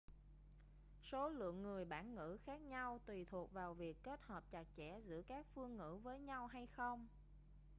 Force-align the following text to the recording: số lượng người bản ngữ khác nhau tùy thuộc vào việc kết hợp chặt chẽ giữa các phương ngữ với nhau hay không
số 1.03 1.29
lượng 1.29 1.61
người 1.63 1.85
bản 1.85 2.15
ngữ 2.15 2.37
khác 2.45 2.61
nhau 2.61 2.99
tùy 3.05 3.25
thuộc 3.29 3.53
vào 3.53 3.73
việc 3.73 3.97
kết 4.03 4.19
hợp 4.23 4.43
chặt 4.51 4.63
chẽ 4.77 4.99
giữa 5.05 5.21
các 5.27 5.45
phương 5.55 5.77
ngữ 5.77 5.95
với 6.03 6.19
nhau 6.19 6.47
hay 6.47 6.67
không 6.67 7.07